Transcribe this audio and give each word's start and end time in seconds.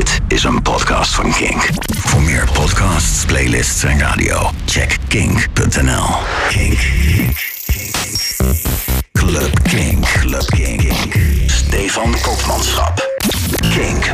Dit 0.00 0.20
is 0.28 0.44
een 0.44 0.62
podcast 0.62 1.14
van 1.14 1.32
Kink. 1.32 1.68
Voor 1.98 2.22
meer 2.22 2.48
podcasts, 2.52 3.24
playlists 3.24 3.82
en 3.82 3.98
radio, 3.98 4.50
check 4.64 4.96
kink.nl. 5.08 6.06
Kink. 6.48 6.78
Club 9.12 9.62
Kink. 9.62 10.04
Club 10.20 10.46
Kink. 10.46 10.92
Stefan 11.46 12.14
Koopmanschap. 12.22 13.08
Kink. 13.60 14.12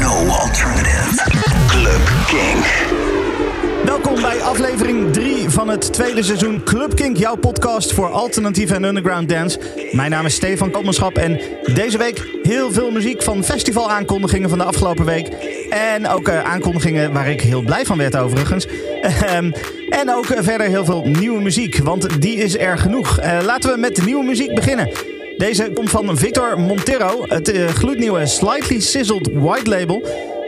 No 0.00 0.28
alternative. 0.28 1.22
Club 1.66 2.10
Kink. 2.26 3.11
Welkom 4.02 4.22
bij 4.22 4.42
aflevering 4.42 5.12
3 5.12 5.50
van 5.50 5.68
het 5.68 5.92
tweede 5.92 6.22
seizoen 6.22 6.62
Club 6.64 6.94
Kink, 6.94 7.16
jouw 7.16 7.36
podcast 7.36 7.92
voor 7.92 8.10
alternatieve 8.10 8.74
en 8.74 8.84
underground 8.84 9.28
dance. 9.28 9.58
Mijn 9.92 10.10
naam 10.10 10.26
is 10.26 10.34
Stefan 10.34 10.70
Koopmanschap 10.70 11.16
en 11.16 11.40
deze 11.74 11.98
week 11.98 12.38
heel 12.42 12.72
veel 12.72 12.90
muziek 12.90 13.22
van 13.22 13.44
festivalaankondigingen 13.44 14.48
van 14.48 14.58
de 14.58 14.64
afgelopen 14.64 15.04
week. 15.04 15.28
En 15.70 16.08
ook 16.08 16.28
eh, 16.28 16.42
aankondigingen 16.42 17.12
waar 17.12 17.30
ik 17.30 17.40
heel 17.40 17.62
blij 17.62 17.84
van 17.84 17.98
werd 17.98 18.16
overigens. 18.16 18.66
Ehm, 19.02 19.50
en 19.88 20.14
ook 20.14 20.26
eh, 20.26 20.42
verder 20.42 20.66
heel 20.66 20.84
veel 20.84 21.04
nieuwe 21.06 21.40
muziek, 21.40 21.78
want 21.78 22.20
die 22.20 22.36
is 22.36 22.58
er 22.58 22.78
genoeg. 22.78 23.18
Eh, 23.18 23.38
laten 23.44 23.72
we 23.72 23.78
met 23.78 23.96
de 23.96 24.02
nieuwe 24.02 24.24
muziek 24.24 24.54
beginnen. 24.54 24.90
Deze 25.36 25.70
komt 25.74 25.90
van 25.90 26.16
Victor 26.16 26.60
Montero, 26.60 27.24
het 27.28 27.52
gloednieuwe 27.74 28.26
Slightly 28.26 28.80
Sizzled 28.80 29.28
White 29.32 29.70
Label. 29.70 30.02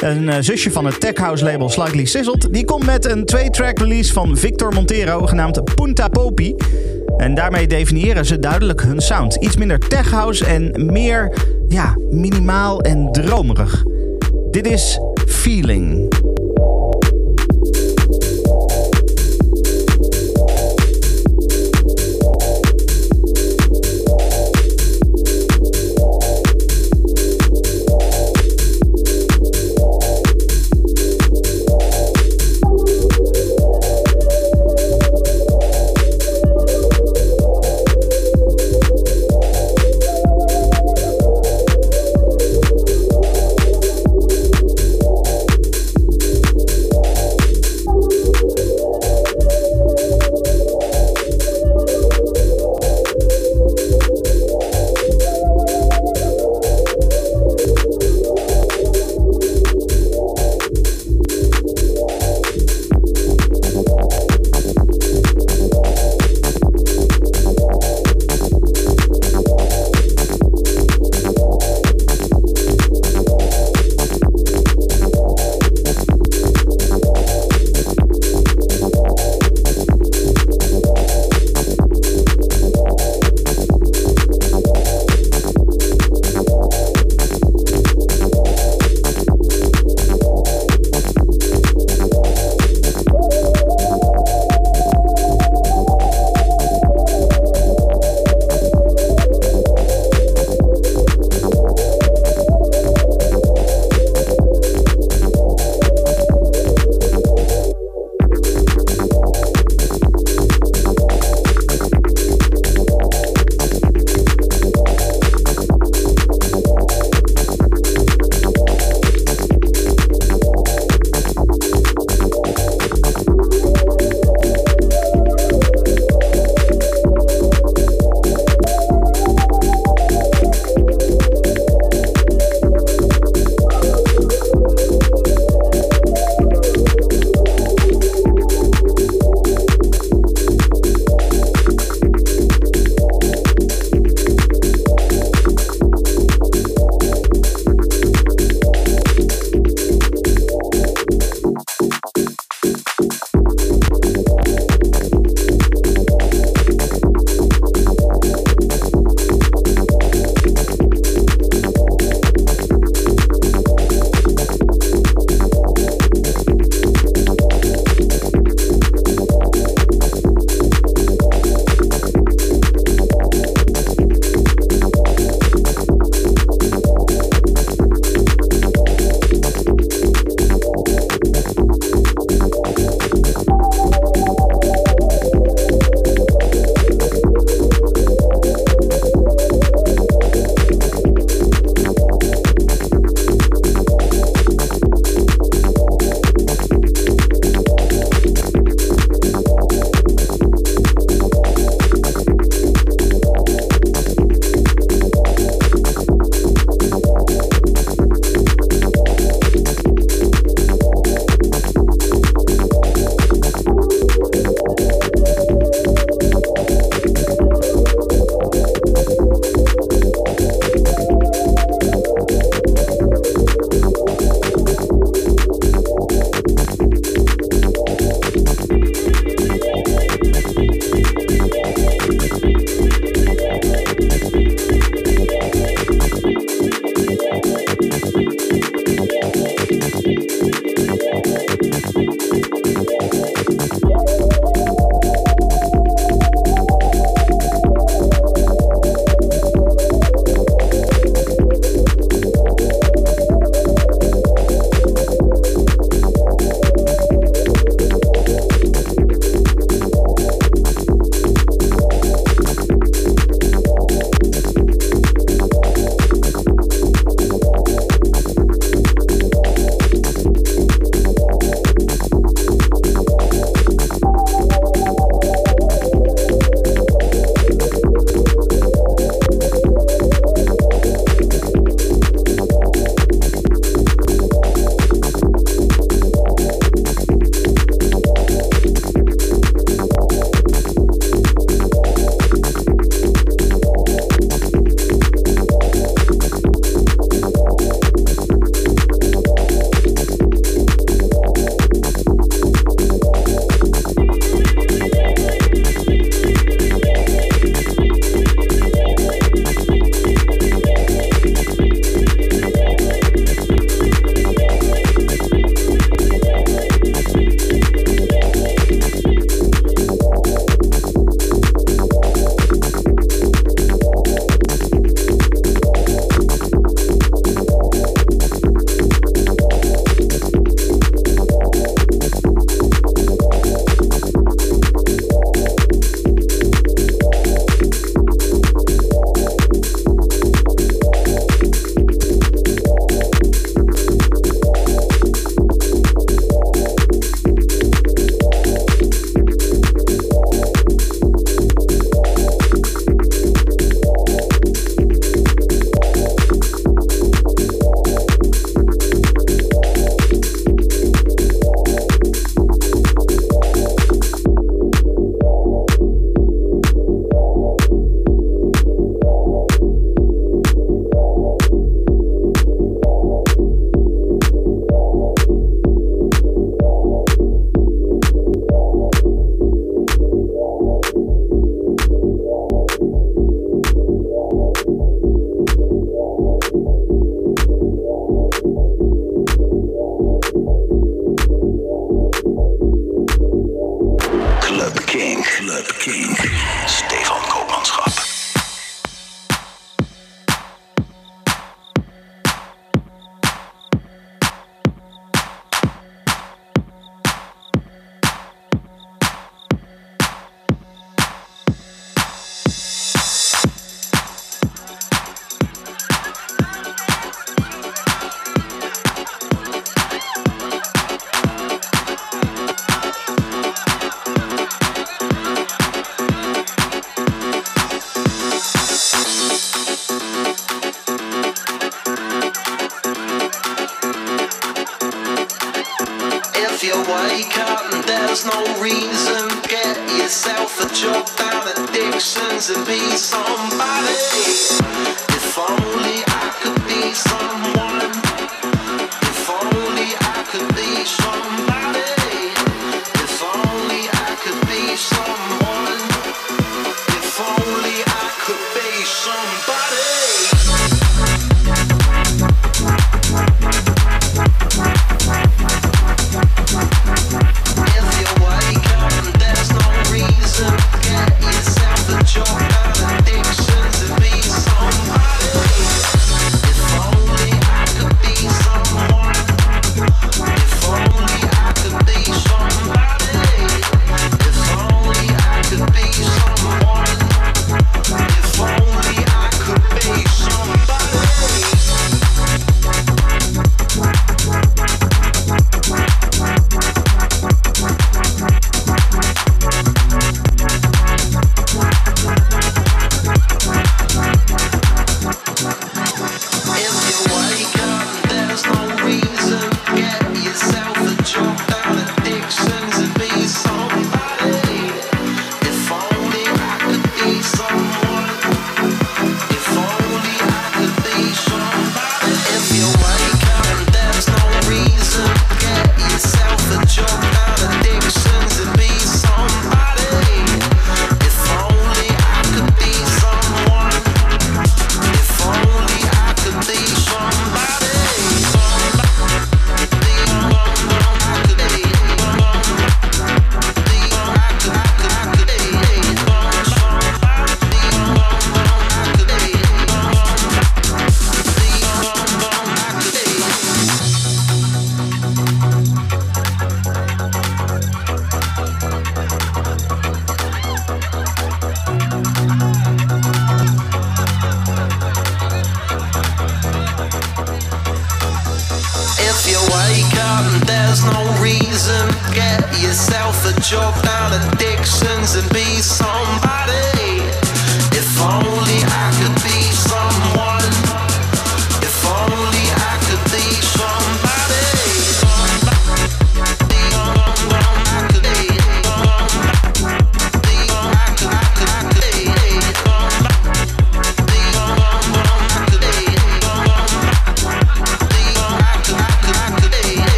Een 0.00 0.28
eh, 0.28 0.36
zusje 0.40 0.70
van 0.70 0.84
het 0.84 1.00
tech 1.00 1.16
house 1.16 1.44
label 1.44 1.68
Slightly 1.68 2.04
Sizzled. 2.04 2.52
Die 2.52 2.64
komt 2.64 2.86
met 2.86 3.04
een 3.04 3.24
twee-track 3.24 3.78
release 3.78 4.12
van 4.12 4.36
Victor 4.36 4.72
Montero 4.72 5.26
genaamd 5.26 5.74
Punta 5.74 6.08
Popi. 6.08 6.54
En 7.16 7.34
daarmee 7.34 7.66
definiëren 7.66 8.26
ze 8.26 8.38
duidelijk 8.38 8.82
hun 8.82 9.00
sound. 9.00 9.34
Iets 9.34 9.56
minder 9.56 9.78
tech 9.78 10.10
house 10.10 10.44
en 10.44 10.92
meer 10.92 11.32
ja, 11.68 11.96
minimaal 12.10 12.80
en 12.80 13.12
dromerig. 13.12 13.82
Dit 14.50 14.66
is 14.66 15.00
Feeling. 15.26 16.15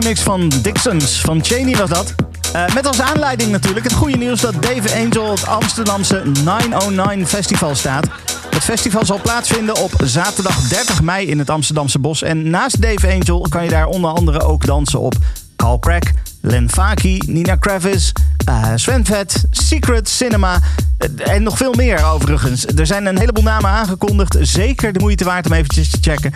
Remix 0.00 0.20
van 0.20 0.52
Dixons 0.62 1.20
van 1.20 1.44
Cheney 1.44 1.76
was 1.76 1.88
dat. 1.88 2.14
Uh, 2.54 2.74
met 2.74 2.86
als 2.86 3.00
aanleiding 3.00 3.50
natuurlijk 3.50 3.84
het 3.84 3.94
goede 3.94 4.16
nieuws 4.16 4.40
dat 4.40 4.62
Dave 4.62 4.96
Angel 4.96 5.30
het 5.30 5.46
Amsterdamse 5.46 6.22
909 6.44 7.26
Festival 7.26 7.74
staat. 7.74 8.06
Het 8.50 8.62
festival 8.62 9.04
zal 9.04 9.20
plaatsvinden 9.20 9.76
op 9.76 9.92
zaterdag 10.04 10.68
30 10.68 11.02
mei 11.02 11.26
in 11.26 11.38
het 11.38 11.50
Amsterdamse 11.50 11.98
Bos. 11.98 12.22
En 12.22 12.50
naast 12.50 12.82
Dave 12.82 13.12
Angel 13.12 13.46
kan 13.48 13.64
je 13.64 13.70
daar 13.70 13.86
onder 13.86 14.10
andere 14.10 14.42
ook 14.42 14.66
dansen 14.66 15.00
op 15.00 15.14
Carl 15.56 15.78
Crack, 15.78 16.12
Len 16.40 16.70
Faki, 16.70 17.22
Nina 17.26 17.56
Kravis, 17.56 18.12
uh, 18.48 18.72
Sven 18.74 19.04
Vet, 19.04 19.44
Secret 19.50 20.08
Cinema 20.08 20.60
uh, 20.98 21.34
en 21.34 21.42
nog 21.42 21.56
veel 21.56 21.72
meer 21.72 22.04
overigens. 22.04 22.66
Er 22.66 22.86
zijn 22.86 23.06
een 23.06 23.18
heleboel 23.18 23.44
namen 23.44 23.70
aangekondigd. 23.70 24.36
Zeker 24.40 24.92
de 24.92 25.00
moeite 25.00 25.24
waard 25.24 25.46
om 25.46 25.52
eventjes 25.52 25.90
te 25.90 25.98
checken. 26.00 26.32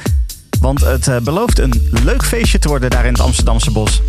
Want 0.62 0.80
het 0.80 1.06
uh, 1.06 1.16
belooft 1.16 1.58
een 1.58 1.88
leuk 2.04 2.24
feestje 2.24 2.58
te 2.58 2.68
worden 2.68 2.90
daar 2.90 3.04
in 3.04 3.12
het 3.12 3.22
Amsterdamse 3.22 3.70
bos. 3.70 4.02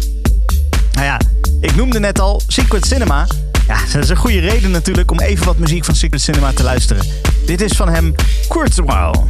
Nou 0.91 1.05
ja, 1.05 1.19
ik 1.59 1.75
noemde 1.75 1.99
net 1.99 2.19
al 2.19 2.41
Secret 2.47 2.85
Cinema. 2.85 3.27
Ja, 3.67 3.77
dat 3.93 4.03
is 4.03 4.09
een 4.09 4.15
goede 4.15 4.39
reden 4.39 4.71
natuurlijk 4.71 5.11
om 5.11 5.19
even 5.19 5.45
wat 5.45 5.57
muziek 5.57 5.85
van 5.85 5.95
Secret 5.95 6.21
Cinema 6.21 6.51
te 6.51 6.63
luisteren. 6.63 7.05
Dit 7.45 7.61
is 7.61 7.71
van 7.71 7.89
hem 7.89 8.15
Kurzweil. 8.47 9.27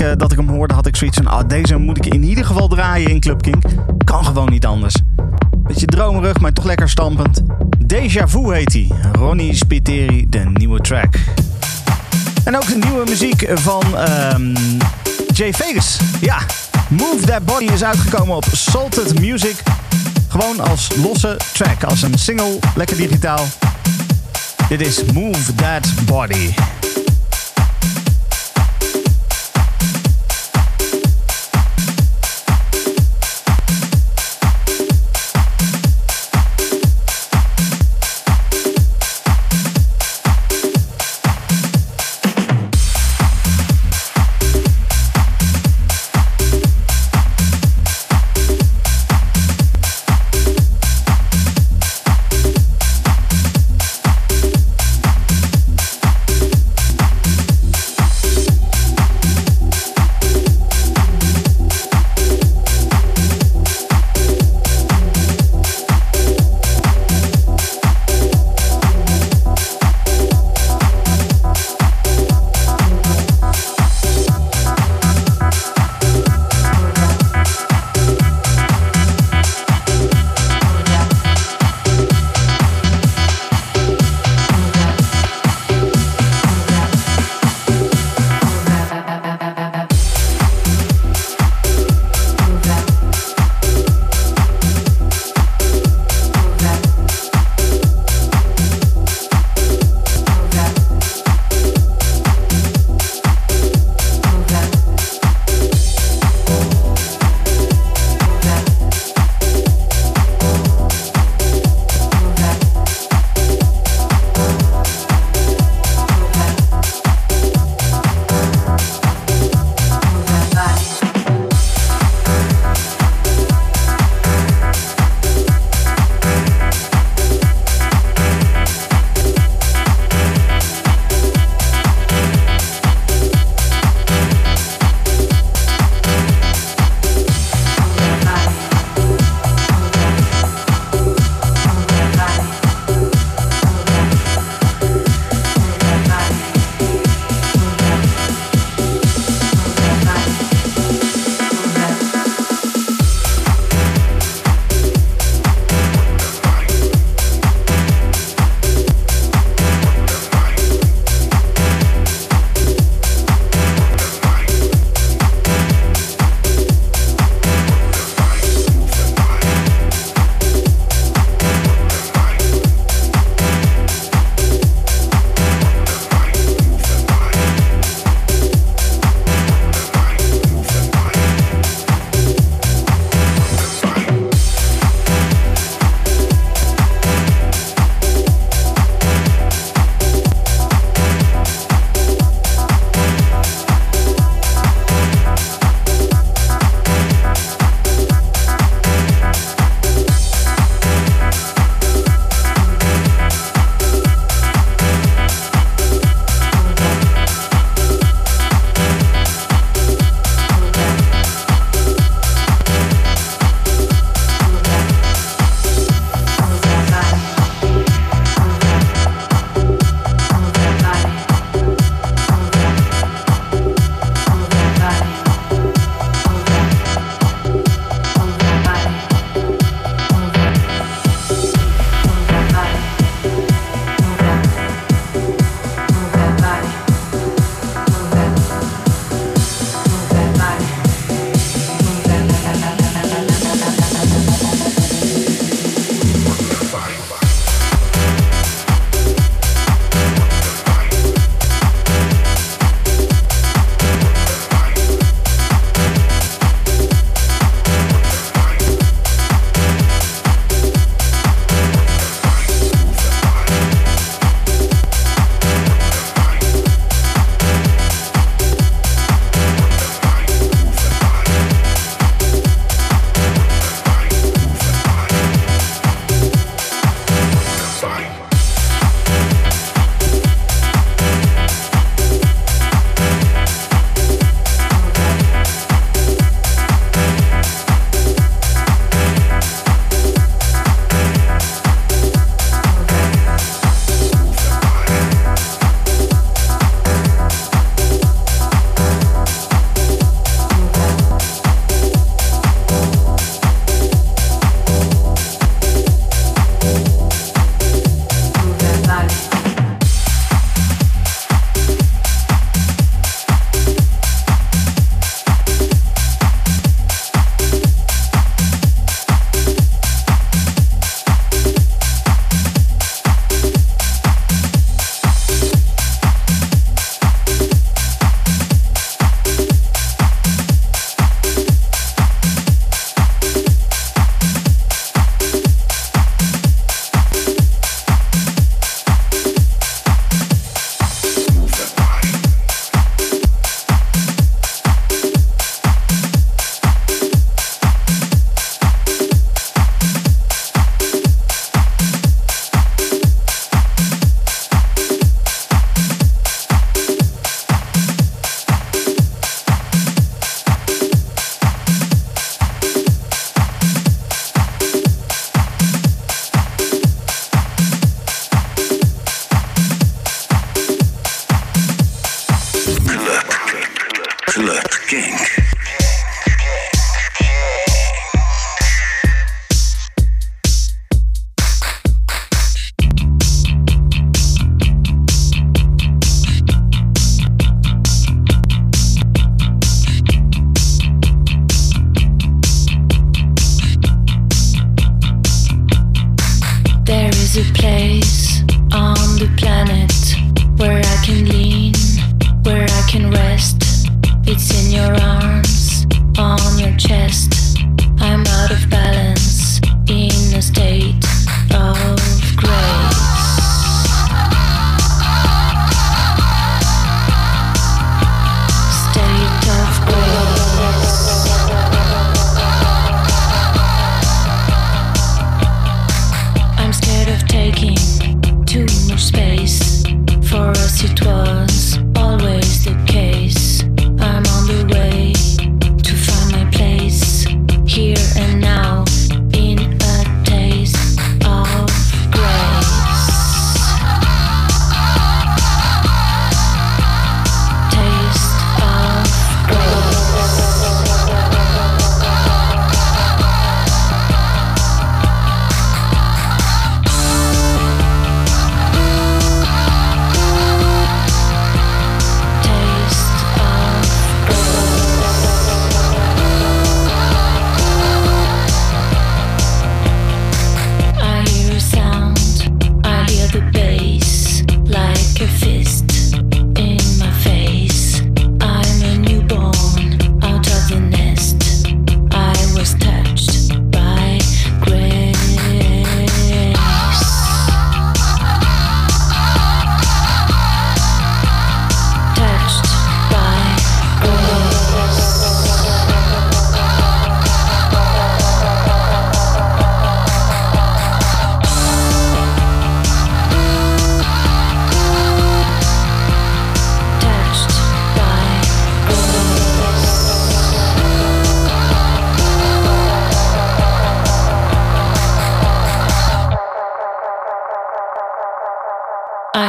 Uh, 0.00 0.12
dat 0.16 0.32
ik 0.32 0.38
hem 0.38 0.48
hoorde, 0.48 0.74
had 0.74 0.86
ik 0.86 0.96
zoiets 0.96 1.16
van... 1.16 1.26
Ah, 1.26 1.48
deze 1.48 1.76
moet 1.76 1.96
ik 1.96 2.14
in 2.14 2.22
ieder 2.22 2.44
geval 2.44 2.68
draaien 2.68 3.10
in 3.10 3.20
Club 3.20 3.42
King. 3.42 3.64
Kan 4.04 4.24
gewoon 4.24 4.50
niet 4.50 4.66
anders. 4.66 4.94
Beetje 5.56 5.86
dromerig, 5.86 6.40
maar 6.40 6.52
toch 6.52 6.64
lekker 6.64 6.88
stampend. 6.88 7.42
Deja 7.86 8.28
Vu 8.28 8.54
heet 8.54 8.72
hij. 8.72 8.90
Ronnie 9.12 9.54
Spiteri, 9.54 10.26
de 10.28 10.50
nieuwe 10.52 10.80
track. 10.80 11.14
En 12.44 12.56
ook 12.56 12.66
de 12.66 12.76
nieuwe 12.76 13.04
muziek 13.08 13.50
van 13.54 13.82
um, 14.34 14.54
Jay 15.34 15.54
Vegas. 15.54 15.98
Ja, 16.20 16.38
Move 16.88 17.26
That 17.26 17.44
Body 17.44 17.64
is 17.64 17.84
uitgekomen 17.84 18.36
op 18.36 18.44
Salted 18.52 19.20
Music. 19.20 19.62
Gewoon 20.28 20.60
als 20.60 20.88
losse 21.02 21.36
track, 21.52 21.84
als 21.84 22.02
een 22.02 22.18
single, 22.18 22.58
lekker 22.76 22.96
digitaal. 22.96 23.44
Dit 24.68 24.80
is 24.80 25.04
Move 25.12 25.54
That 25.54 25.88
Body. 26.06 26.54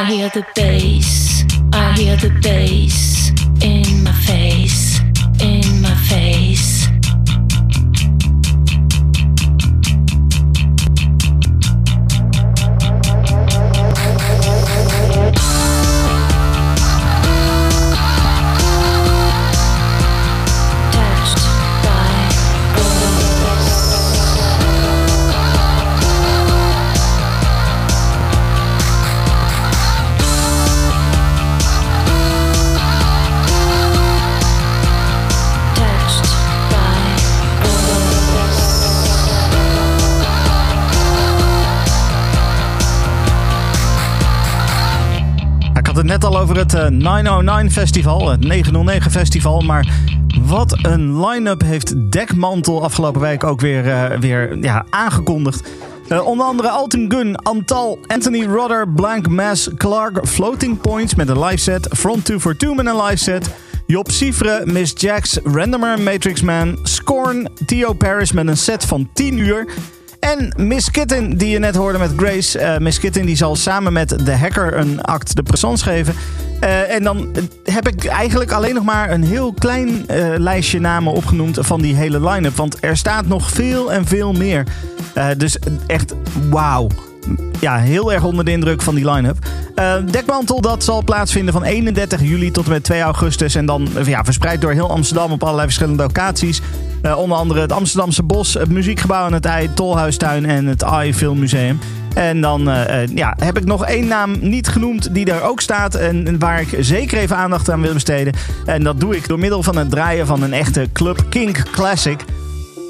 Hear 0.09 0.29
the 0.29 0.43
bass, 0.55 1.43
I 1.71 1.93
hear 1.93 2.17
the 2.17 2.31
bass 2.41 3.08
het 45.99 46.07
net 46.07 46.23
al 46.23 46.39
over 46.39 46.57
het 46.57 46.73
eh, 46.73 46.87
909 46.87 47.71
Festival, 47.71 48.29
het 48.29 48.39
909 48.39 49.11
Festival. 49.11 49.61
Maar 49.61 49.87
wat 50.41 50.77
een 50.81 51.25
line-up 51.25 51.61
heeft 51.61 52.11
Dekmantel 52.11 52.83
afgelopen 52.83 53.21
week 53.21 53.43
ook 53.43 53.61
weer, 53.61 53.89
eh, 53.89 54.19
weer 54.19 54.57
ja, 54.57 54.85
aangekondigd. 54.89 55.69
Eh, 56.07 56.25
onder 56.25 56.45
andere 56.45 56.69
Alton 56.69 57.05
Gun, 57.11 57.35
Antal, 57.35 57.99
Anthony 58.07 58.45
Rodder, 58.45 58.89
Blank 58.89 59.27
Mass, 59.27 59.69
Clark, 59.77 60.27
Floating 60.27 60.81
Points 60.81 61.15
met 61.15 61.29
een 61.29 61.43
live 61.43 61.57
set, 61.57 61.87
Front 61.97 62.25
2 62.25 62.39
for 62.39 62.57
2 62.57 62.75
met 62.75 62.85
een 62.85 63.01
live 63.01 63.17
set, 63.17 63.49
Job 63.85 64.11
Cifre, 64.11 64.61
Miss 64.65 64.93
Jax, 64.95 65.39
Randomer, 65.43 66.01
Matrix 66.01 66.41
Man, 66.41 66.79
Scorn, 66.83 67.49
Theo 67.65 67.93
Paris 67.93 68.31
met 68.31 68.47
een 68.47 68.57
set 68.57 68.85
van 68.85 69.09
10 69.13 69.37
uur. 69.37 69.67
En 70.29 70.53
Miss 70.67 70.91
Kitten, 70.91 71.37
die 71.37 71.49
je 71.49 71.59
net 71.59 71.75
hoorde 71.75 71.97
met 71.97 72.11
Grace. 72.17 72.59
Eh, 72.59 72.77
Miss 72.77 72.99
Kitten 72.99 73.25
die 73.25 73.35
zal 73.35 73.55
samen 73.55 73.93
met 73.93 74.25
de 74.25 74.35
hacker 74.35 74.77
een 74.77 75.01
act 75.01 75.35
de 75.35 75.43
présence 75.43 75.83
geven. 75.83 76.15
Eh, 76.59 76.91
en 76.91 77.03
dan 77.03 77.35
heb 77.63 77.87
ik 77.87 78.05
eigenlijk 78.05 78.51
alleen 78.51 78.73
nog 78.73 78.83
maar 78.83 79.11
een 79.11 79.23
heel 79.23 79.53
klein 79.53 80.07
eh, 80.07 80.33
lijstje 80.37 80.79
namen 80.79 81.13
opgenoemd 81.13 81.57
van 81.61 81.81
die 81.81 81.95
hele 81.95 82.29
line-up. 82.29 82.55
Want 82.55 82.77
er 82.83 82.97
staat 82.97 83.25
nog 83.25 83.49
veel 83.49 83.93
en 83.93 84.05
veel 84.05 84.33
meer. 84.33 84.63
Dus 85.37 85.57
echt 85.87 86.13
wauw. 86.49 86.87
Ja, 87.59 87.77
heel 87.77 88.13
erg 88.13 88.23
onder 88.23 88.45
de 88.45 88.51
indruk 88.51 88.81
van 88.81 88.95
die 88.95 89.11
line-up. 89.11 89.37
Eh, 89.75 89.93
Dekmantel, 90.11 90.61
dat 90.61 90.83
zal 90.83 91.03
plaatsvinden 91.03 91.53
van 91.53 91.63
31 91.63 92.21
juli 92.21 92.51
tot 92.51 92.65
en 92.65 92.71
met 92.71 92.83
2 92.83 93.01
augustus. 93.01 93.55
En 93.55 93.65
dan 93.65 93.87
eh, 93.95 94.05
ja, 94.05 94.23
verspreid 94.23 94.61
door 94.61 94.71
heel 94.71 94.89
Amsterdam 94.89 95.31
op 95.31 95.43
allerlei 95.43 95.65
verschillende 95.65 96.03
locaties. 96.03 96.61
Eh, 97.01 97.17
onder 97.17 97.37
andere 97.37 97.61
het 97.61 97.71
Amsterdamse 97.71 98.23
Bos, 98.23 98.53
het 98.53 98.69
Muziekgebouw 98.69 99.25
aan 99.25 99.33
het 99.33 99.45
IJ, 99.45 99.67
Tolhuistuin 99.67 100.45
en 100.45 100.65
het 100.65 100.83
AI 100.83 101.13
Filmmuseum. 101.13 101.79
En 102.13 102.41
dan 102.41 102.69
ja, 103.13 103.35
heb 103.39 103.57
ik 103.57 103.65
nog 103.65 103.85
één 103.85 104.07
naam 104.07 104.35
niet 104.39 104.67
genoemd 104.67 105.13
die 105.13 105.25
daar 105.25 105.43
ook 105.43 105.61
staat. 105.61 105.95
En 105.95 106.39
waar 106.39 106.61
ik 106.61 106.77
zeker 106.79 107.17
even 107.17 107.35
aandacht 107.35 107.69
aan 107.69 107.81
wil 107.81 107.93
besteden. 107.93 108.33
En 108.65 108.83
dat 108.83 108.99
doe 108.99 109.15
ik 109.15 109.27
door 109.27 109.39
middel 109.39 109.63
van 109.63 109.77
het 109.77 109.89
draaien 109.89 110.27
van 110.27 110.41
een 110.41 110.53
echte 110.53 110.87
Club 110.93 111.25
Kink 111.29 111.63
Classic. 111.71 112.25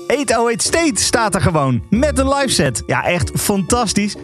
808 0.08 0.62
State 0.62 1.02
staat 1.02 1.36
er 1.36 1.42
gewoon. 1.42 1.82
Met 1.90 2.20
een 2.20 2.30
live 2.30 2.50
set. 2.50 2.84
Ja, 2.88 3.04
echt 3.04 3.32
fantastisch. 3.36 4.16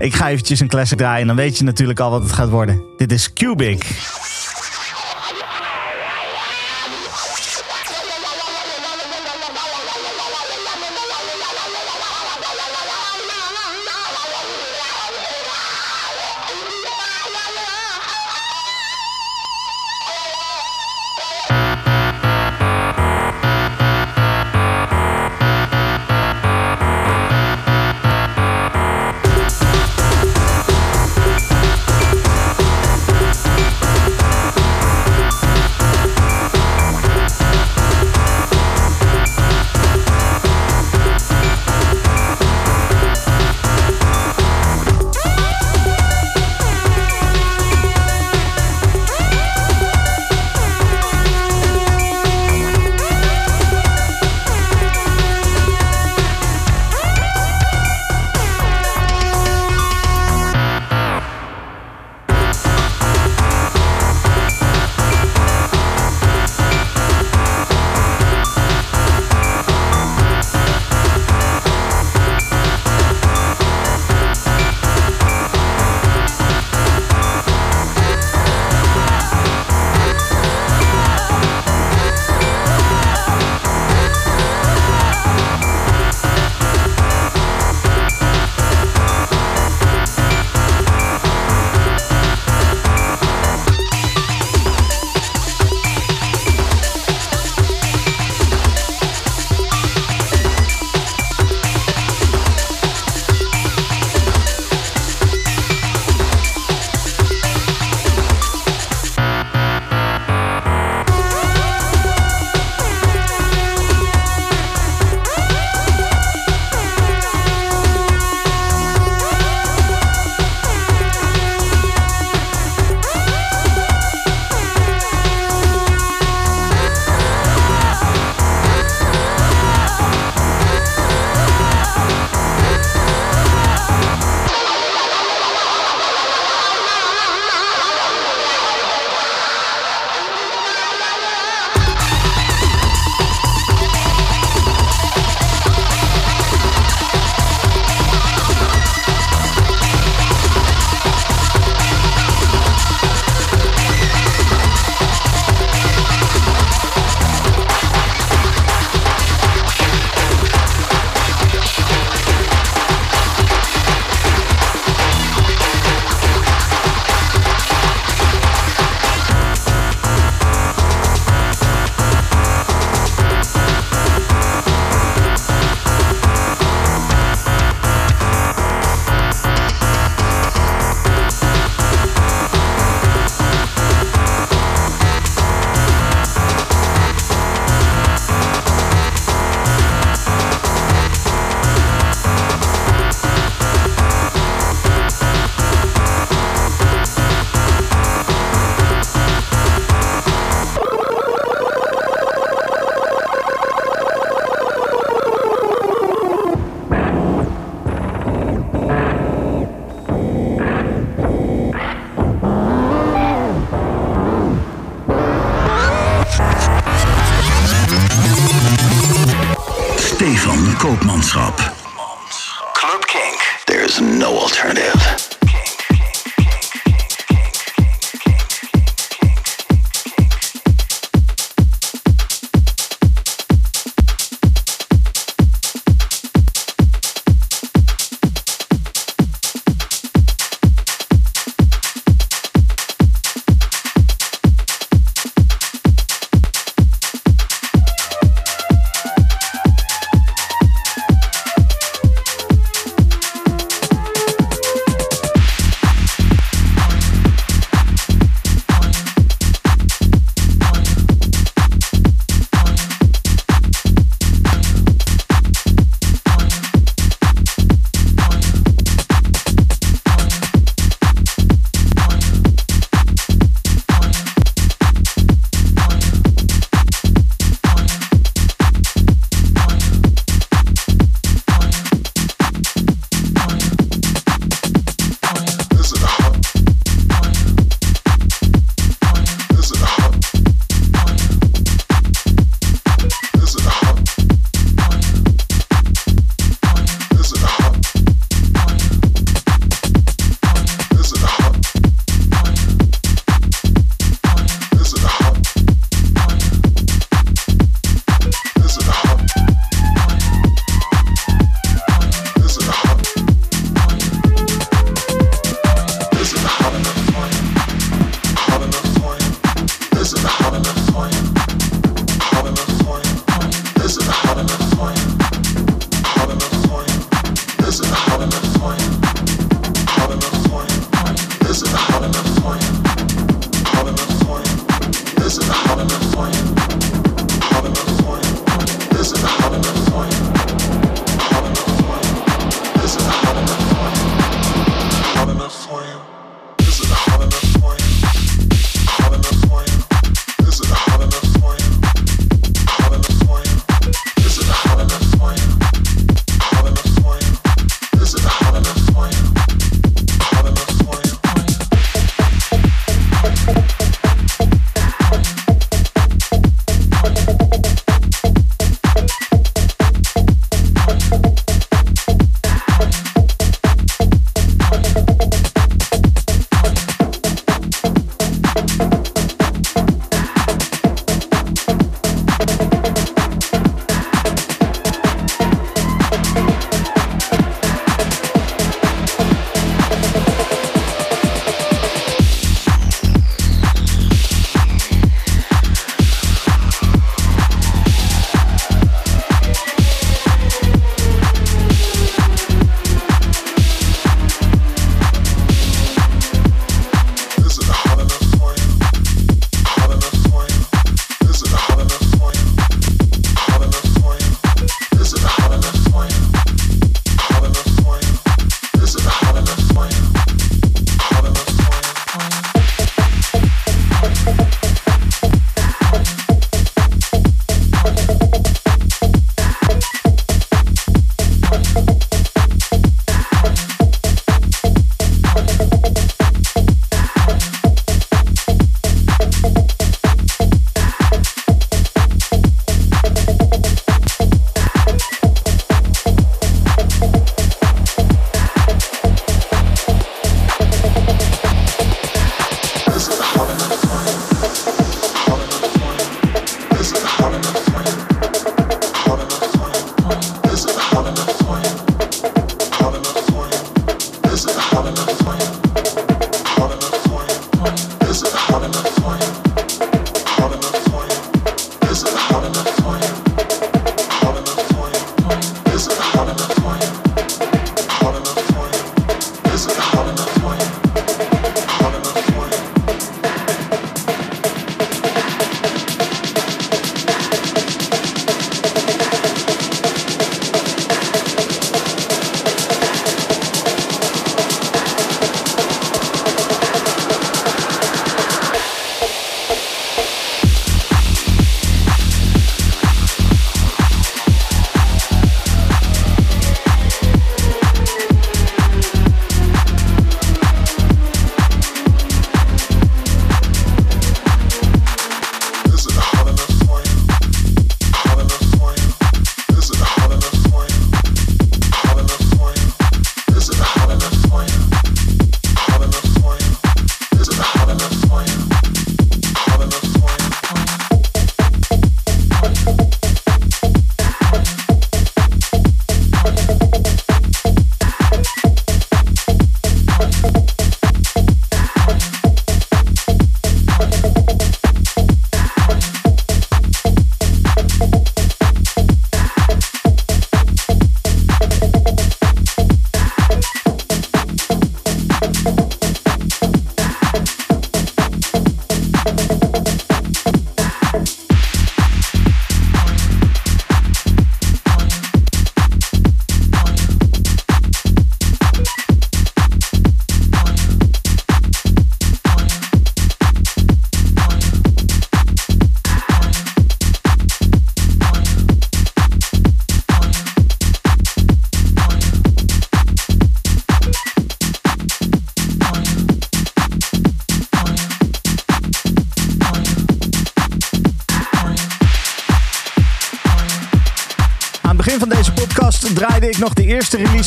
Ik 0.00 0.14
ga 0.14 0.28
eventjes 0.28 0.60
een 0.60 0.68
classic 0.68 0.98
draaien 0.98 1.20
en 1.20 1.26
dan 1.26 1.36
weet 1.36 1.58
je 1.58 1.64
natuurlijk 1.64 2.00
al 2.00 2.10
wat 2.10 2.22
het 2.22 2.32
gaat 2.32 2.48
worden. 2.48 2.82
Dit 2.96 3.12
is 3.12 3.32
Cubic. 3.32 3.84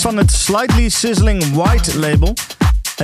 Van 0.02 0.18
het 0.18 0.32
Slightly 0.32 0.90
Sizzling 0.90 1.54
White 1.54 2.00
label. 2.00 2.34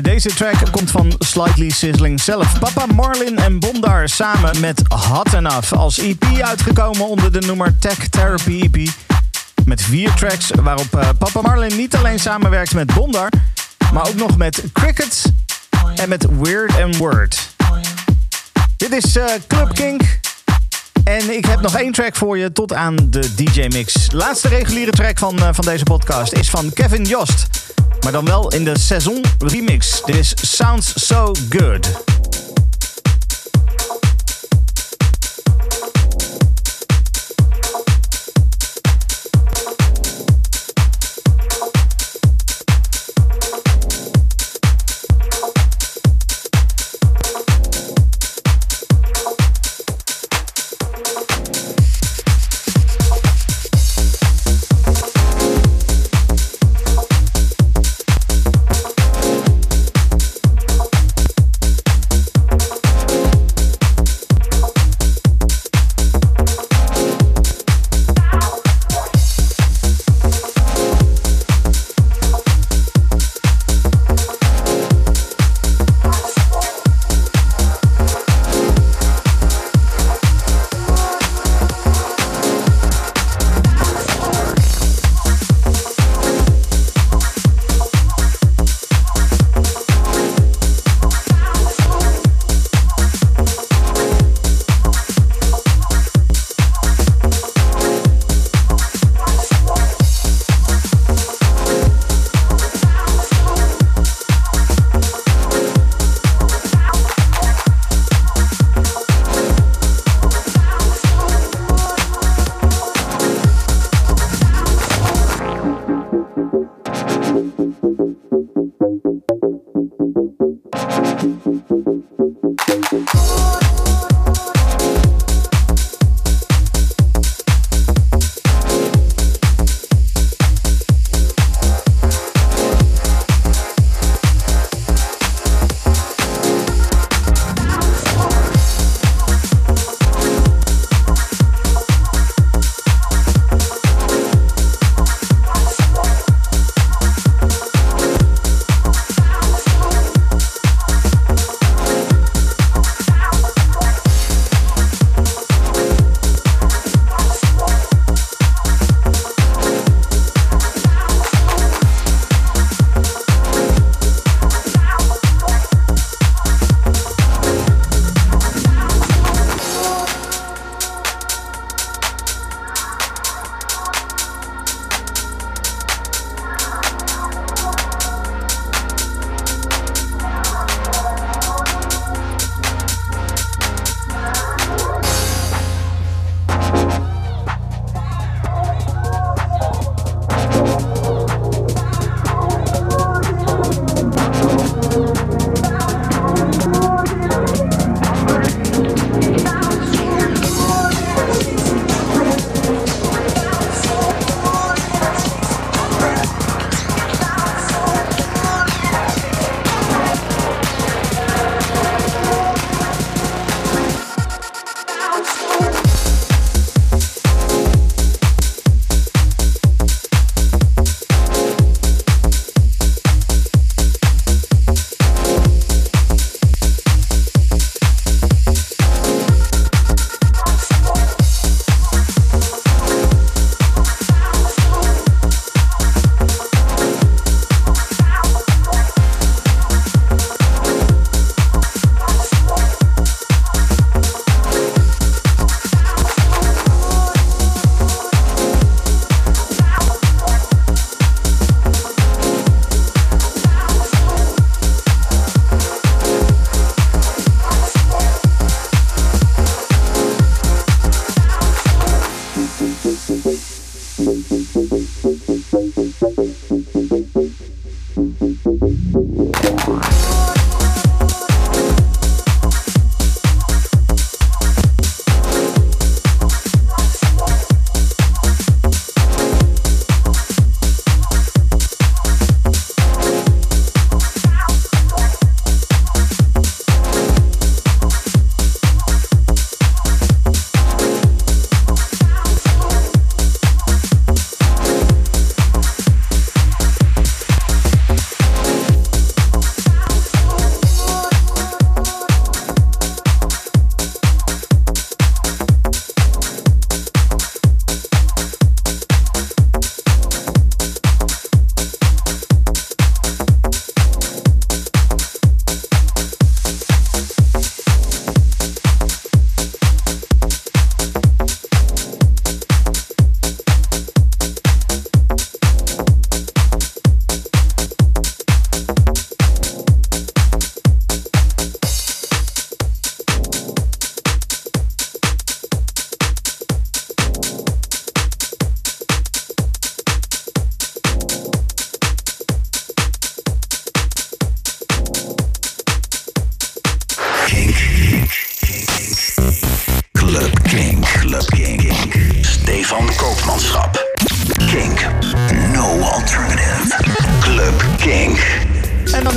Deze 0.01 0.29
track 0.29 0.71
komt 0.71 0.91
van 0.91 1.13
Slightly 1.19 1.69
Sizzling 1.69 2.21
zelf. 2.21 2.59
Papa 2.59 2.85
Marlin 2.93 3.37
en 3.37 3.59
Bondar 3.59 4.09
samen 4.09 4.59
met 4.59 4.81
Hot 4.87 5.33
Enough 5.33 5.73
als 5.73 5.97
EP 5.97 6.25
uitgekomen 6.41 7.07
onder 7.07 7.31
de 7.31 7.39
noemer 7.39 7.77
Tech 7.79 8.07
Therapy 8.07 8.61
EP. 8.61 8.89
Met 9.65 9.81
vier 9.81 10.13
tracks 10.13 10.51
waarop 10.61 10.95
eh, 10.95 11.09
Papa 11.17 11.41
Marlin 11.41 11.77
niet 11.77 11.95
alleen 11.95 12.19
samenwerkt 12.19 12.73
met 12.73 12.93
Bondar, 12.93 13.29
maar 13.93 14.07
ook 14.07 14.15
nog 14.15 14.37
met 14.37 14.63
Cricket 14.73 15.23
en 15.95 16.09
met 16.09 16.25
Weird 16.39 16.81
and 16.81 16.97
Word. 16.97 17.49
Dit 18.77 18.91
is 18.91 19.15
eh, 19.15 19.25
Club 19.47 19.73
Kink. 19.73 20.18
En 21.09 21.35
ik 21.37 21.45
heb 21.45 21.61
nog 21.61 21.75
één 21.75 21.91
track 21.91 22.15
voor 22.15 22.37
je 22.37 22.51
tot 22.51 22.73
aan 22.73 22.95
de 23.09 23.33
DJ-mix. 23.35 24.07
Laatste 24.11 24.47
reguliere 24.47 24.91
track 24.91 25.17
van, 25.17 25.39
eh, 25.39 25.47
van 25.51 25.65
deze 25.65 25.83
podcast 25.83 26.33
is 26.33 26.49
van 26.49 26.73
Kevin 26.73 27.03
Jost. 27.03 27.47
Maar 28.03 28.11
dan 28.11 28.25
wel 28.25 28.51
in 28.51 28.63
de 28.63 28.79
Saison 28.79 29.23
remix. 29.37 30.01
Dit 30.05 30.15
is 30.15 30.33
Sounds 30.41 31.07
So 31.07 31.31
Good. 31.49 32.08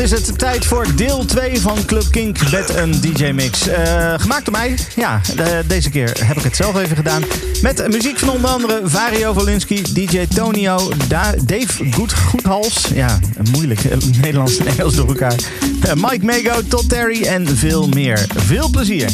Is 0.01 0.11
het 0.11 0.39
tijd 0.39 0.65
voor 0.65 0.87
deel 0.97 1.25
2 1.25 1.61
van 1.61 1.85
Club 1.85 2.05
Kink 2.11 2.51
met 2.51 2.77
een 2.77 3.01
DJ-mix. 3.01 3.69
Eh, 3.69 4.15
gemaakt 4.17 4.45
door 4.45 4.55
mij. 4.55 4.75
Ja, 4.97 5.21
de- 5.37 5.63
deze 5.67 5.91
keer 5.91 6.13
heb 6.25 6.37
ik 6.37 6.43
het 6.43 6.57
zelf 6.57 6.77
even 6.77 6.97
gedaan. 6.97 7.23
Met 7.63 7.89
muziek 7.89 8.19
van 8.19 8.29
onder 8.31 8.51
andere 8.51 8.81
Vario 8.85 9.33
Volinski, 9.33 9.83
DJ 9.95 10.27
Tonio, 10.35 10.91
Da- 11.09 11.35
Dave 11.45 11.85
Goed, 11.93 12.13
Goedhals. 12.13 12.87
Ja, 12.95 13.19
moeilijk. 13.53 13.85
eh, 13.85 13.97
Nederlands 14.21 14.57
en 14.59 14.67
Engels 14.67 14.95
door 14.95 15.09
elkaar. 15.09 15.37
Eh, 15.83 15.93
Mike 15.95 16.25
Mago, 16.25 16.61
Todd 16.69 16.89
Terry 16.89 17.23
en 17.23 17.57
veel 17.57 17.89
meer. 17.89 18.27
Veel 18.37 18.69
plezier. 18.69 19.11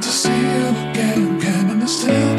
to 0.00 0.08
see 0.08 0.30
you 0.30 0.68
again. 0.90 1.40
Can 1.40 1.82
I 1.82 1.86
still? 1.86 2.31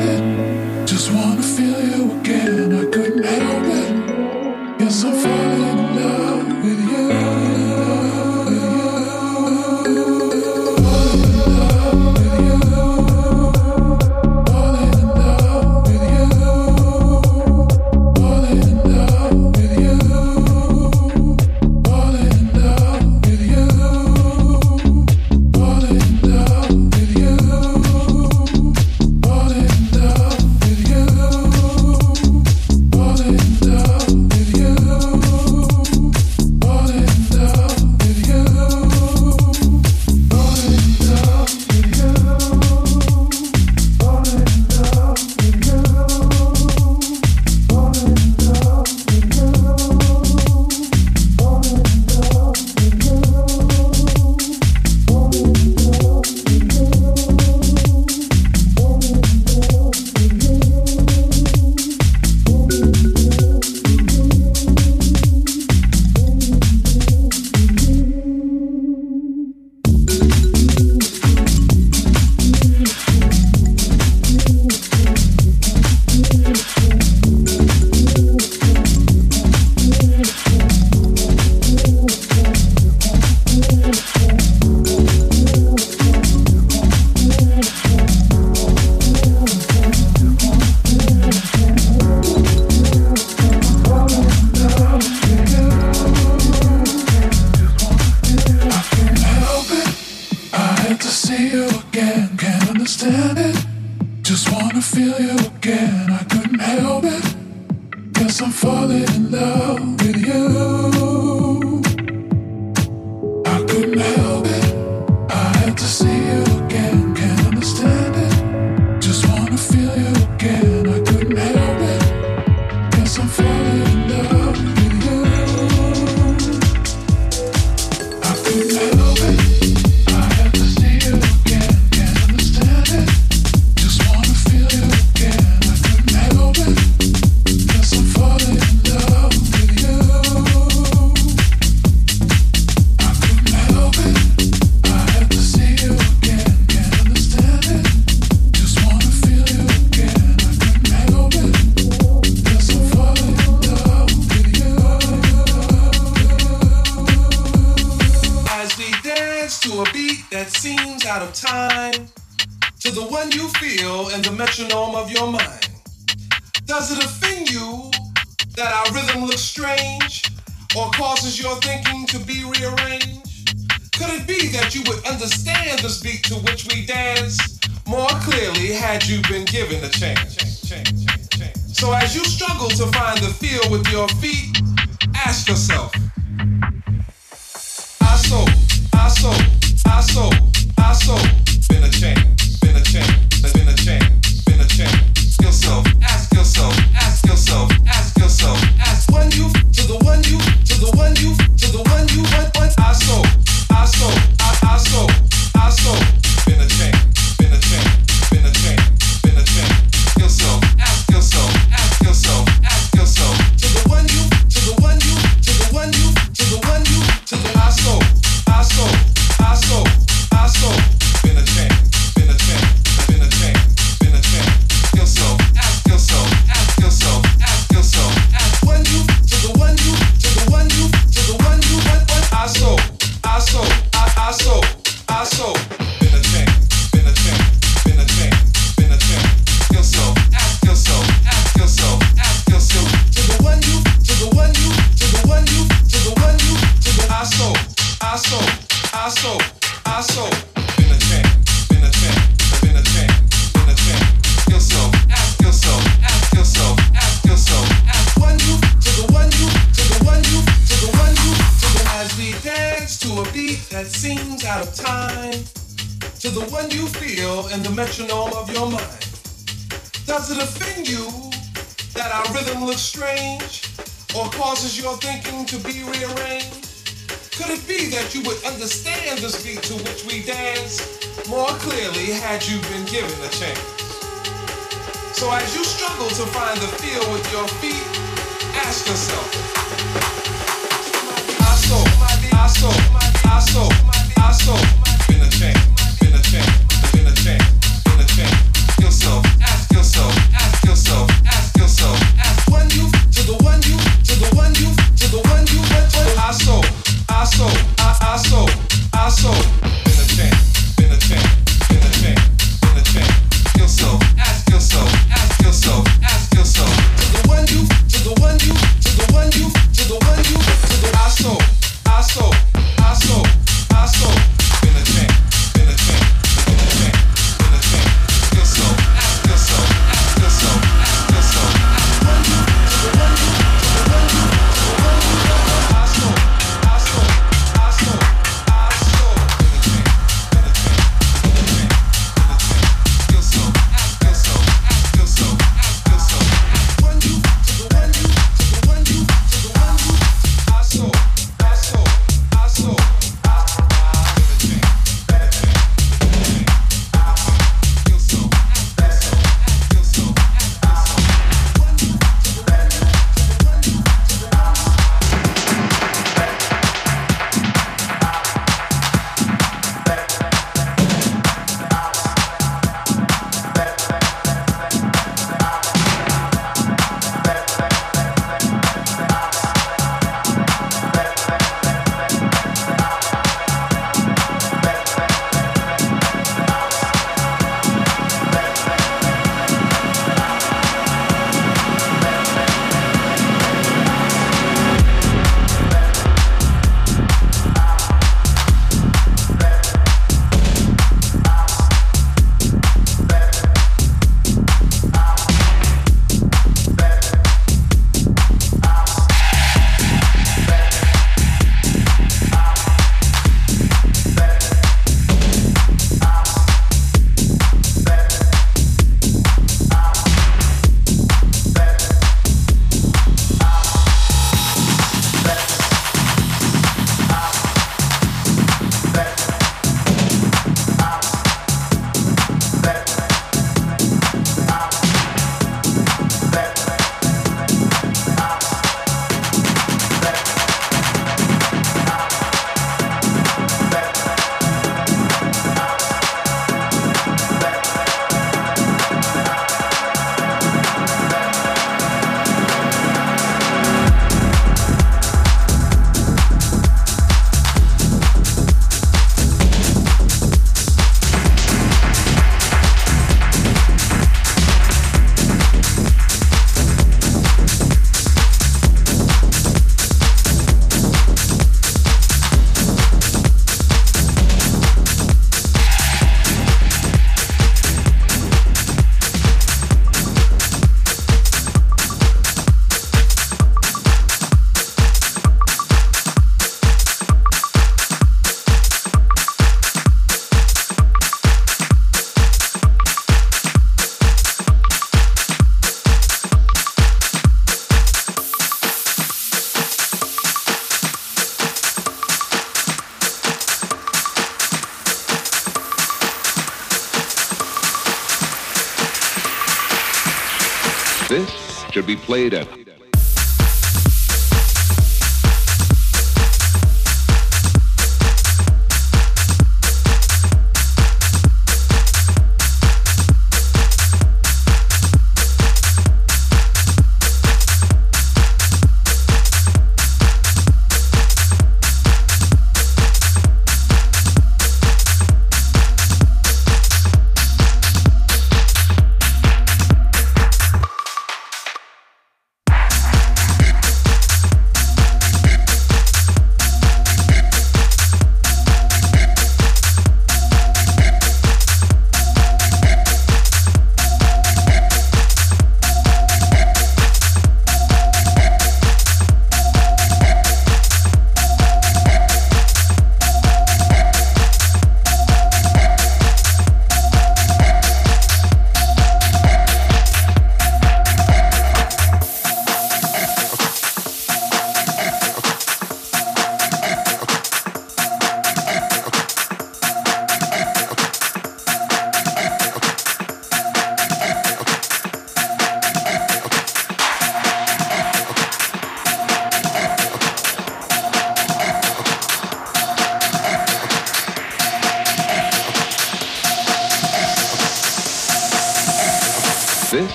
Played 512.05 512.33
at 512.33 512.62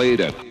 played 0.00 0.20
at 0.22 0.49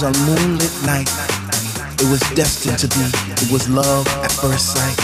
was 0.00 0.14
a 0.14 0.26
moonlit 0.30 0.74
night. 0.86 1.10
It 1.98 2.06
was 2.06 2.22
destined 2.38 2.78
to 2.78 2.88
be. 2.94 3.02
It 3.42 3.50
was 3.50 3.68
love 3.68 4.06
at 4.22 4.30
first 4.30 4.74
sight. 4.74 4.94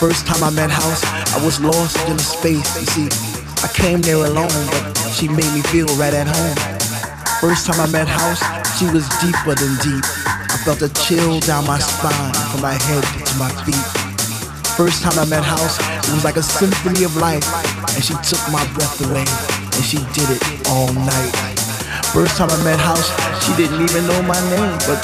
First 0.00 0.26
time 0.26 0.42
I 0.42 0.50
met 0.50 0.70
House, 0.70 1.04
I 1.34 1.38
was 1.44 1.60
lost 1.60 1.94
in 2.08 2.16
a 2.16 2.18
space. 2.18 2.66
You 2.80 2.86
see, 2.86 3.08
I 3.62 3.70
came 3.70 4.00
there 4.00 4.18
alone, 4.18 4.50
but 4.74 4.90
she 5.14 5.28
made 5.28 5.46
me 5.54 5.62
feel 5.70 5.86
right 5.94 6.14
at 6.14 6.26
home. 6.26 6.56
First 7.38 7.66
time 7.66 7.78
I 7.78 7.86
met 7.92 8.08
House, 8.08 8.42
she 8.78 8.90
was 8.90 9.06
deeper 9.22 9.54
than 9.54 9.78
deep. 9.86 10.02
I 10.26 10.58
felt 10.66 10.82
a 10.82 10.90
chill 11.06 11.38
down 11.40 11.66
my 11.66 11.78
spine, 11.78 12.34
from 12.50 12.62
my 12.62 12.74
head 12.74 13.04
to 13.22 13.34
my 13.38 13.50
feet. 13.62 13.86
First 14.74 15.02
time 15.02 15.18
I 15.18 15.26
met 15.30 15.44
House, 15.44 15.78
it 15.78 16.14
was 16.14 16.24
like 16.24 16.36
a 16.36 16.42
symphony 16.42 17.04
of 17.04 17.14
life, 17.16 17.46
and 17.94 18.02
she 18.02 18.18
took 18.26 18.42
my 18.50 18.66
breath 18.74 18.98
away, 19.06 19.26
and 19.78 19.84
she 19.84 19.98
did 20.10 20.26
it 20.34 20.42
all 20.66 20.90
night. 21.06 21.34
First 22.10 22.36
time 22.38 22.50
I 22.50 22.58
met 22.64 22.80
House, 22.80 23.27
she 23.48 23.56
didn't 23.56 23.80
even 23.80 24.06
know 24.06 24.20
my 24.22 24.38
name, 24.52 24.76
but 24.84 25.00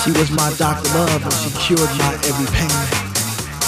she 0.00 0.10
was 0.12 0.30
my 0.30 0.48
doctor 0.56 0.88
love, 0.96 1.22
and 1.22 1.32
she 1.34 1.50
cured 1.60 1.90
my 2.00 2.12
every 2.24 2.48
pain. 2.56 2.72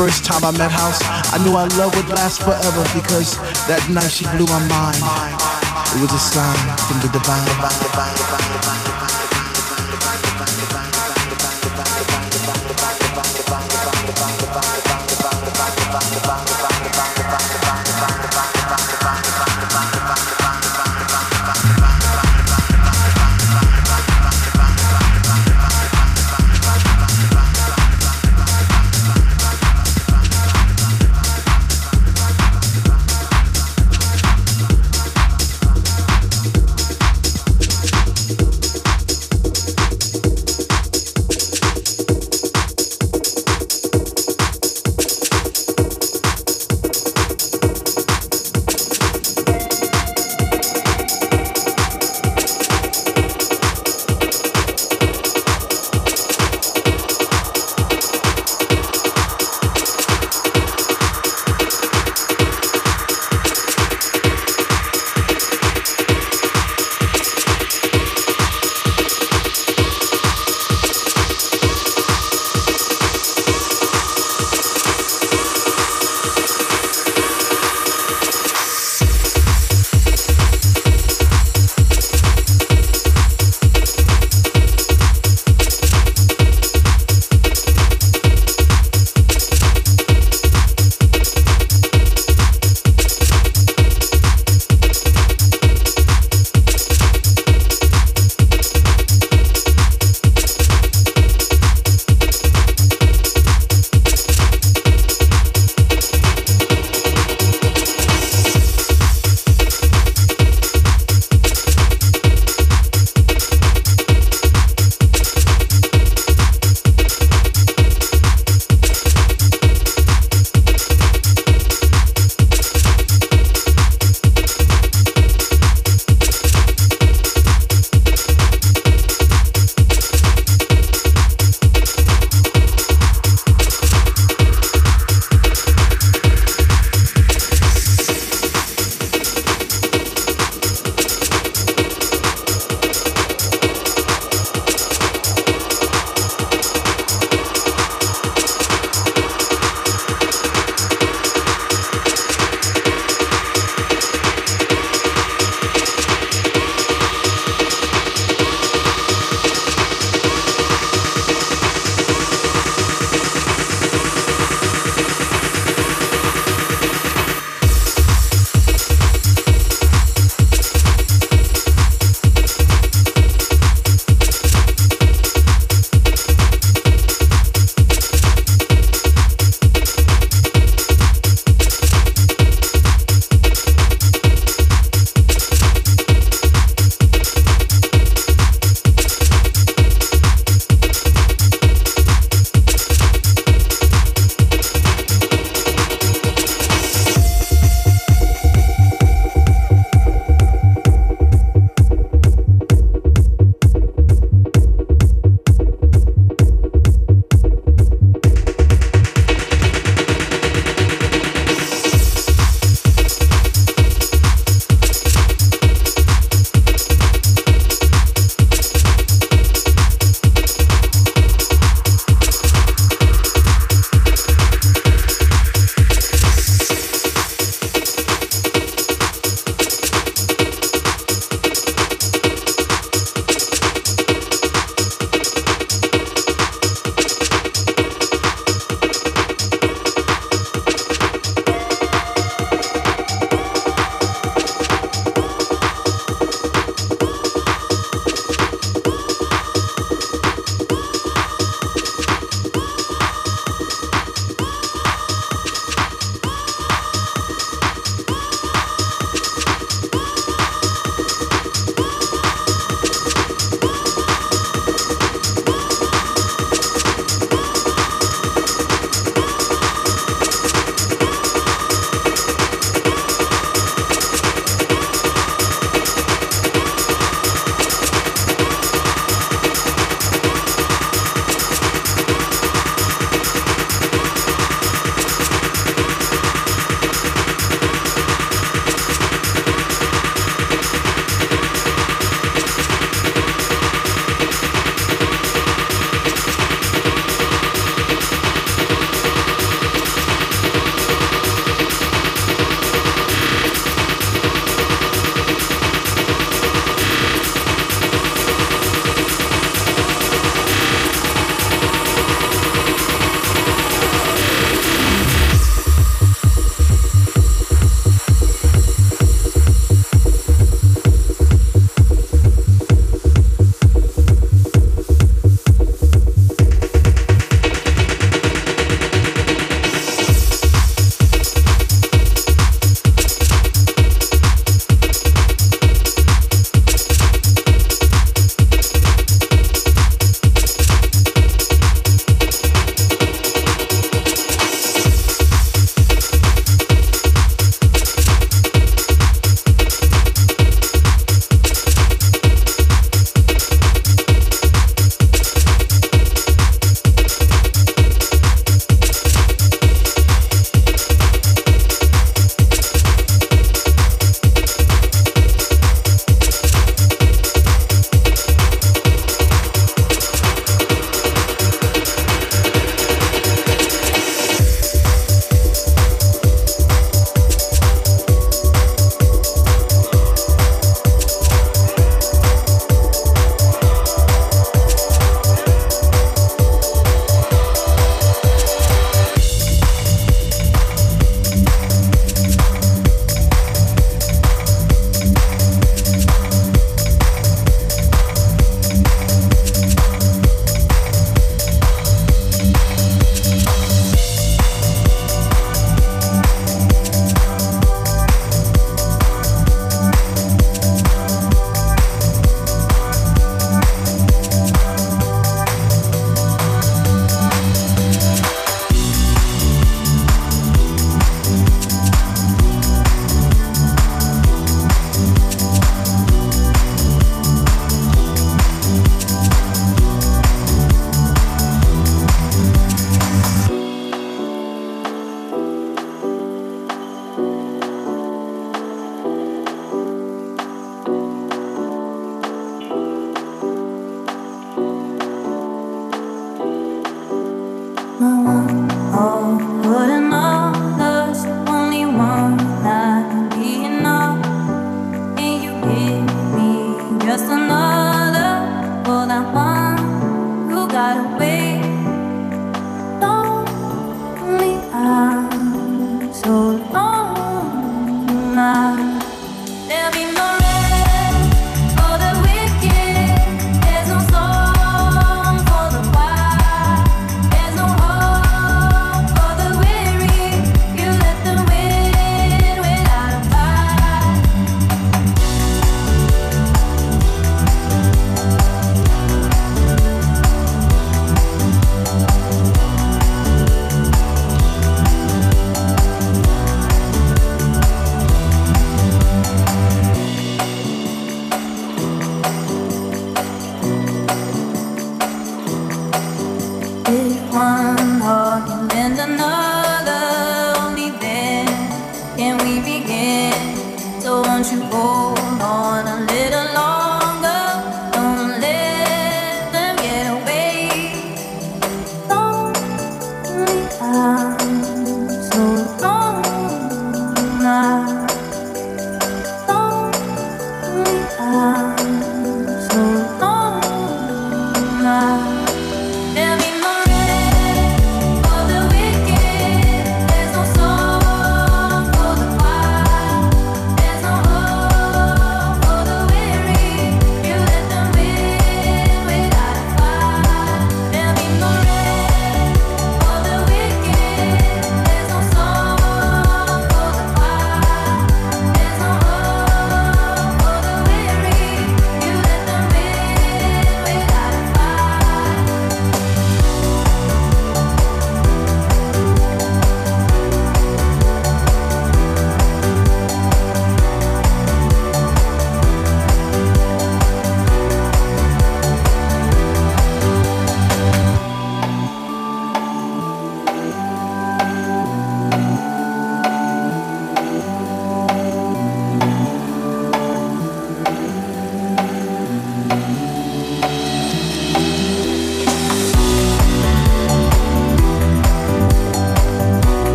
First 0.00 0.24
time 0.24 0.44
I 0.44 0.50
met 0.56 0.70
House, 0.70 1.00
I 1.32 1.38
knew 1.44 1.54
our 1.56 1.68
love 1.76 1.94
would 1.96 2.08
last 2.08 2.40
forever 2.40 2.84
because 2.96 3.36
that 3.68 3.84
night 3.90 4.10
she 4.10 4.24
blew 4.32 4.46
my 4.48 4.62
mind. 4.72 5.02
It 5.92 6.00
was 6.00 6.12
a 6.12 6.18
sign 6.18 6.56
from 6.88 7.00
the 7.04 7.12
divine. 7.12 9.01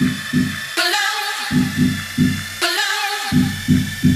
Alone. 0.00 0.10
Alone. 2.62 4.13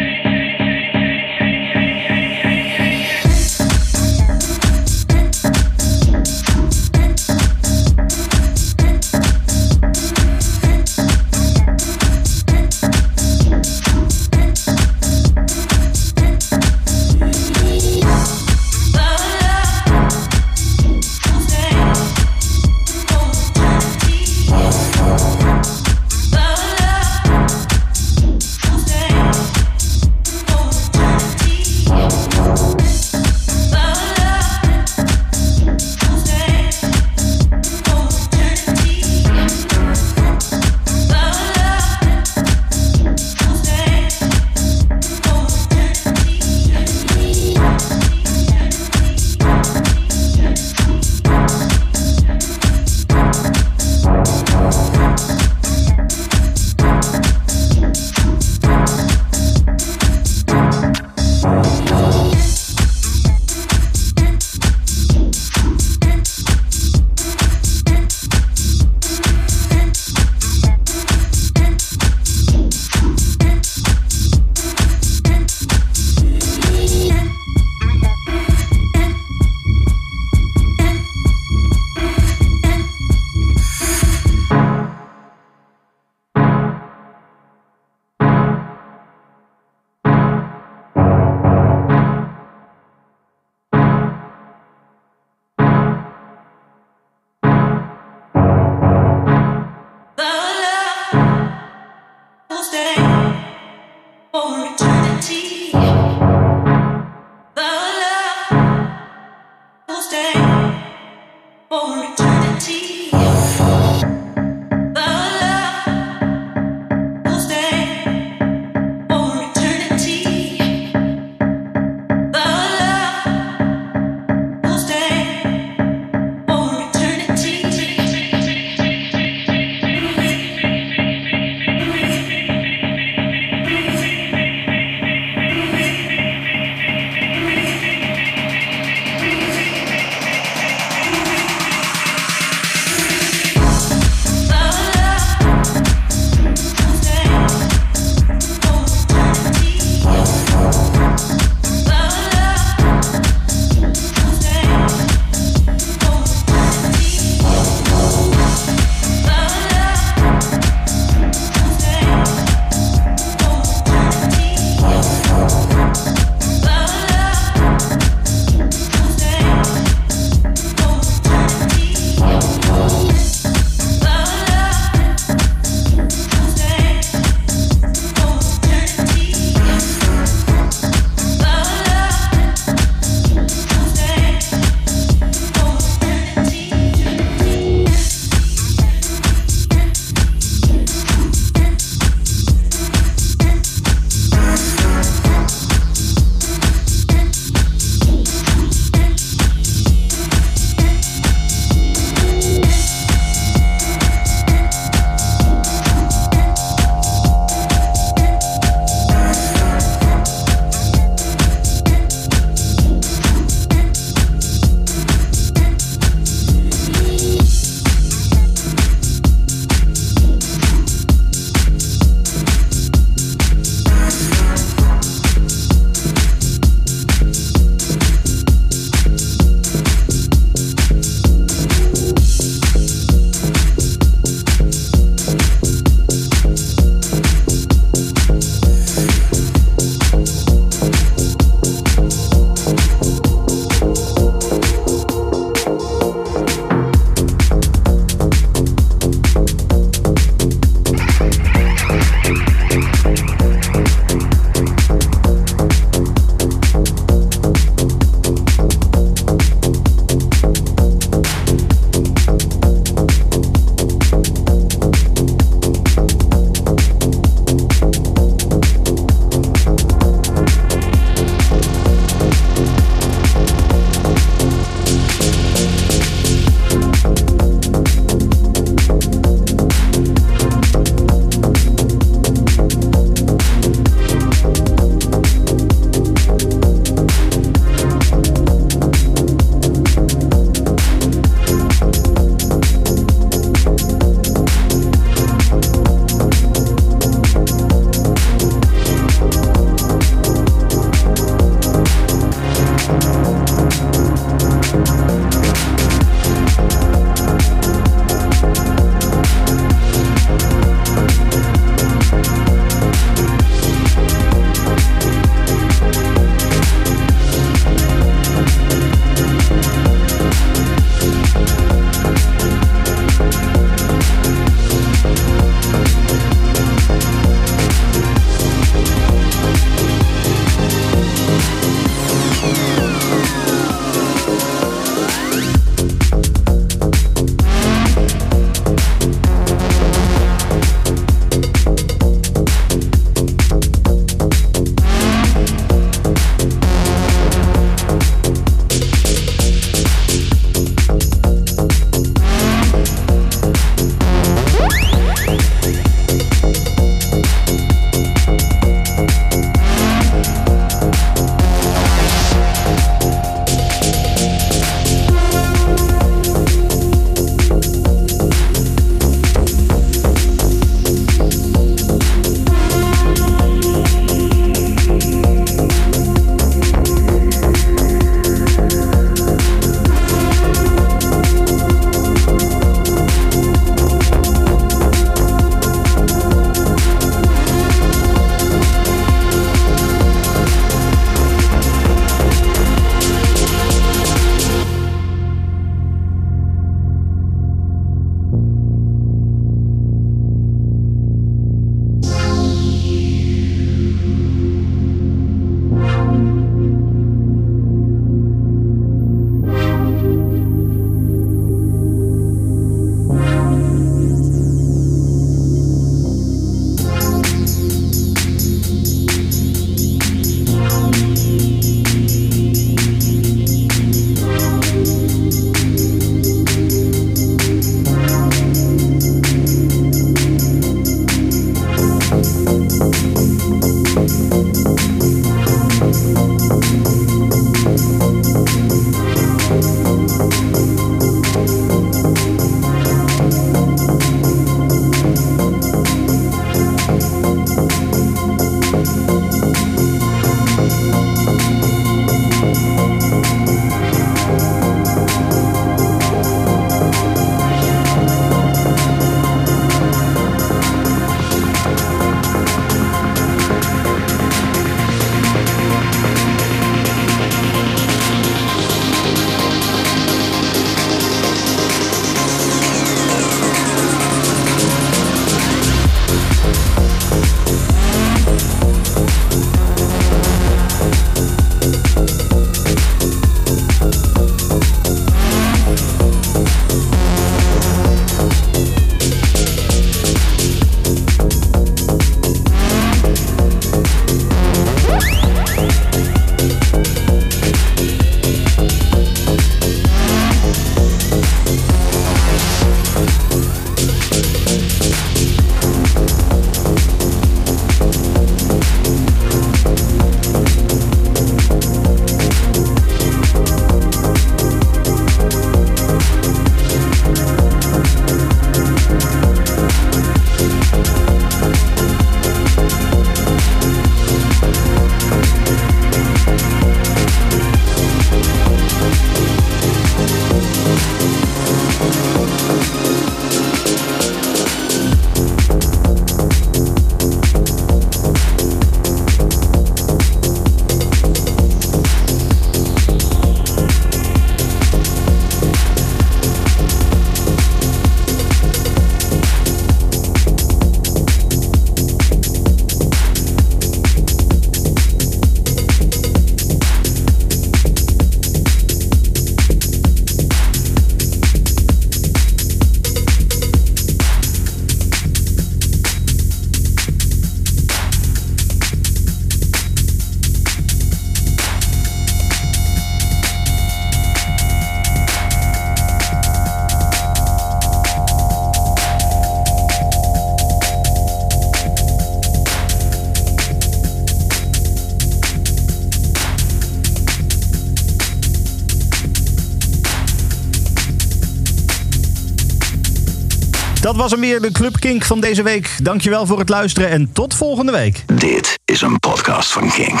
Dat 593.94 594.02
was 594.02 594.12
hem 594.12 594.20
weer, 594.20 594.40
de 594.40 594.52
Club 594.52 594.80
Kink 594.80 595.04
van 595.04 595.20
deze 595.20 595.42
week. 595.42 595.76
Dankjewel 595.82 596.26
voor 596.26 596.38
het 596.38 596.48
luisteren 596.48 596.88
en 596.88 597.12
tot 597.12 597.34
volgende 597.34 597.72
week. 597.72 598.04
Dit 598.14 598.58
is 598.64 598.80
een 598.80 598.98
podcast 598.98 599.52
van 599.52 599.70
Kink. 599.70 600.00